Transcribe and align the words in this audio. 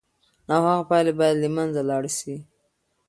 ناخوښه 0.47 0.83
پایلې 0.89 1.13
باید 1.19 1.35
له 1.43 1.49
منځه 1.55 1.81
لاړې 1.89 2.11
سي. 2.19 2.35